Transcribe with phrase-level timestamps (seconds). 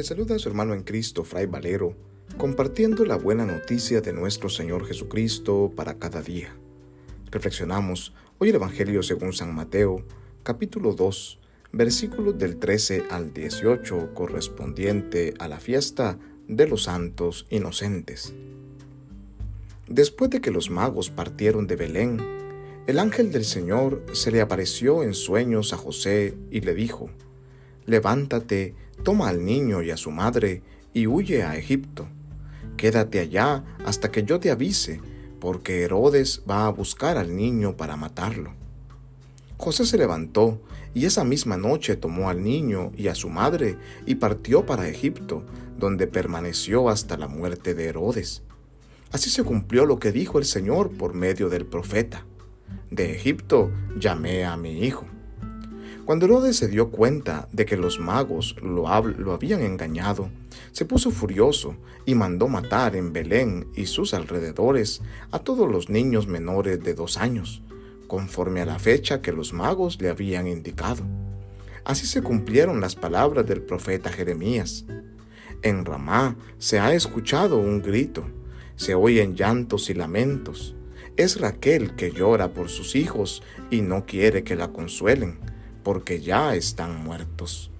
[0.00, 1.94] Le saluda a su hermano en Cristo, Fray Valero,
[2.38, 6.56] compartiendo la buena noticia de nuestro Señor Jesucristo para cada día.
[7.30, 10.02] Reflexionamos hoy el Evangelio según San Mateo,
[10.42, 11.38] capítulo 2,
[11.72, 18.32] versículos del 13 al 18, correspondiente a la fiesta de los santos inocentes.
[19.86, 22.22] Después de que los magos partieron de Belén,
[22.86, 27.10] el ángel del Señor se le apareció en sueños a José y le dijo,
[27.84, 32.08] Levántate, toma al niño y a su madre y huye a Egipto.
[32.76, 35.00] Quédate allá hasta que yo te avise,
[35.40, 38.54] porque Herodes va a buscar al niño para matarlo.
[39.56, 40.60] José se levantó
[40.94, 43.76] y esa misma noche tomó al niño y a su madre
[44.06, 45.44] y partió para Egipto,
[45.78, 48.42] donde permaneció hasta la muerte de Herodes.
[49.12, 52.24] Así se cumplió lo que dijo el Señor por medio del profeta.
[52.90, 55.06] De Egipto llamé a mi hijo.
[56.10, 60.28] Cuando Herodes se dio cuenta de que los magos lo, lo, habían engañado,
[60.72, 66.26] se puso furioso y mandó matar en Belén y sus alrededores a todos los niños
[66.26, 67.62] menores de dos años,
[68.08, 71.04] conforme a la fecha que los magos le habían indicado.
[71.84, 74.86] Así se cumplieron las palabras del profeta Jeremías.
[75.62, 78.24] En Ramá se ha escuchado un grito,
[78.74, 80.74] se oyen llantos y lamentos
[81.16, 85.38] es Raquel que llora por sus hijos y no quiere que la consuelen,
[85.82, 87.70] porque ya están muertos.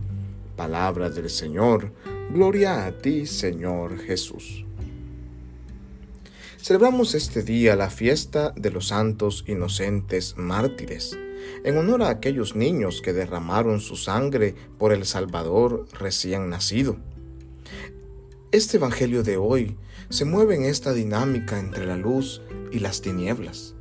[0.56, 1.92] Palabra del Señor,
[2.32, 4.64] gloria a ti, Señor Jesús.
[6.62, 11.16] Celebramos este día la fiesta de los santos inocentes mártires,
[11.64, 16.98] en honor a aquellos niños que derramaron su sangre por el Salvador recién nacido.
[18.52, 19.78] Este Evangelio de hoy
[20.10, 23.74] se mueve en esta dinámica entre la luz y las tinieblas.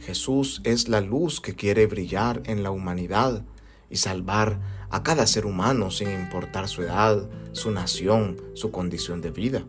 [0.00, 3.44] Jesús es la luz que quiere brillar en la humanidad
[3.90, 9.30] y salvar a cada ser humano sin importar su edad, su nación, su condición de
[9.30, 9.64] vida.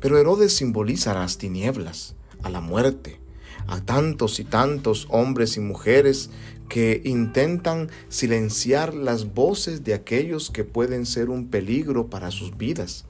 [0.00, 3.20] Pero Herodes simboliza las tinieblas, a la muerte,
[3.66, 6.30] a tantos y tantos hombres y mujeres
[6.68, 13.06] que intentan silenciar las voces de aquellos que pueden ser un peligro para sus vidas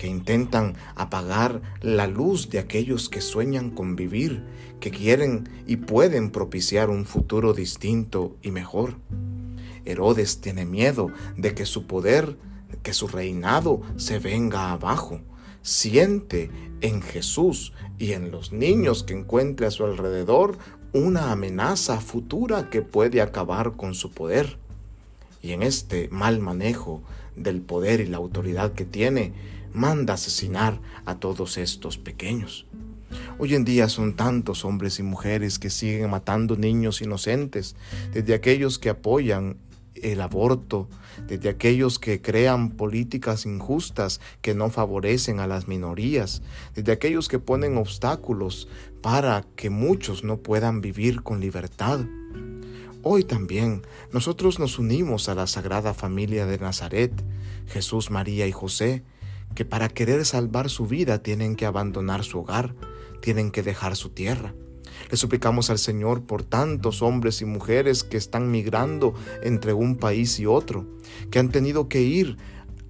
[0.00, 4.42] que intentan apagar la luz de aquellos que sueñan con vivir,
[4.80, 8.96] que quieren y pueden propiciar un futuro distinto y mejor.
[9.84, 12.36] Herodes tiene miedo de que su poder,
[12.82, 15.20] que su reinado se venga abajo.
[15.62, 20.58] Siente en Jesús y en los niños que encuentre a su alrededor
[20.92, 24.58] una amenaza futura que puede acabar con su poder.
[25.42, 27.02] Y en este mal manejo
[27.36, 29.32] del poder y la autoridad que tiene,
[29.72, 32.66] manda asesinar a todos estos pequeños.
[33.38, 37.74] Hoy en día son tantos hombres y mujeres que siguen matando niños inocentes,
[38.12, 39.56] desde aquellos que apoyan
[39.94, 40.88] el aborto,
[41.26, 46.42] desde aquellos que crean políticas injustas que no favorecen a las minorías,
[46.74, 48.68] desde aquellos que ponen obstáculos
[49.02, 52.00] para que muchos no puedan vivir con libertad.
[53.02, 57.12] Hoy también nosotros nos unimos a la Sagrada Familia de Nazaret,
[57.66, 59.04] Jesús, María y José,
[59.54, 62.74] que para querer salvar su vida tienen que abandonar su hogar,
[63.20, 64.54] tienen que dejar su tierra.
[65.10, 70.38] Le suplicamos al Señor por tantos hombres y mujeres que están migrando entre un país
[70.40, 70.86] y otro,
[71.30, 72.36] que han tenido que ir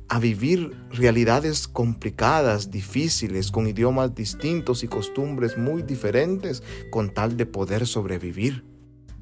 [0.09, 7.47] a vivir realidades complicadas, difíciles, con idiomas distintos y costumbres muy diferentes, con tal de
[7.47, 8.65] poder sobrevivir.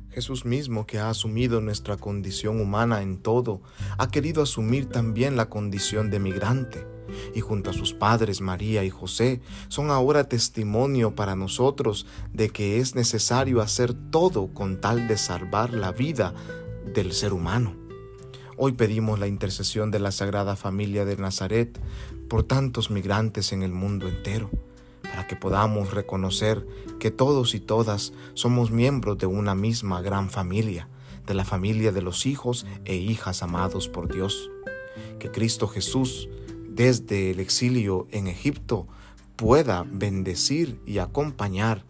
[0.08, 3.60] Jesús mismo, que ha asumido nuestra condición humana en todo,
[3.98, 6.97] ha querido asumir también la condición de migrante
[7.34, 12.78] y junto a sus padres María y José son ahora testimonio para nosotros de que
[12.78, 16.34] es necesario hacer todo con tal de salvar la vida
[16.94, 17.74] del ser humano.
[18.56, 21.78] Hoy pedimos la intercesión de la Sagrada Familia de Nazaret
[22.28, 24.50] por tantos migrantes en el mundo entero,
[25.02, 26.66] para que podamos reconocer
[26.98, 30.88] que todos y todas somos miembros de una misma gran familia,
[31.26, 34.50] de la familia de los hijos e hijas amados por Dios.
[35.20, 36.28] Que Cristo Jesús
[36.78, 38.86] desde el exilio en Egipto
[39.34, 41.84] pueda bendecir y acompañar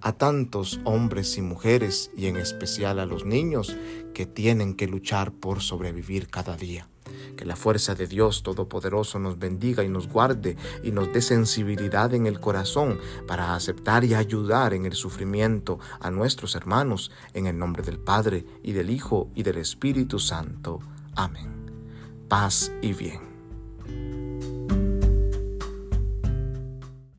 [0.00, 3.76] a tantos hombres y mujeres y en especial a los niños
[4.14, 6.88] que tienen que luchar por sobrevivir cada día.
[7.36, 12.12] Que la fuerza de Dios Todopoderoso nos bendiga y nos guarde y nos dé sensibilidad
[12.12, 12.98] en el corazón
[13.28, 18.44] para aceptar y ayudar en el sufrimiento a nuestros hermanos en el nombre del Padre
[18.64, 20.80] y del Hijo y del Espíritu Santo.
[21.14, 21.70] Amén.
[22.28, 23.32] Paz y bien.